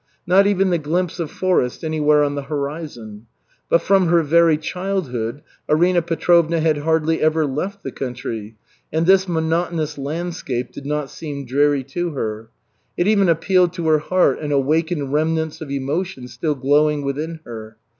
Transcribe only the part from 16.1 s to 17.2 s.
still glowing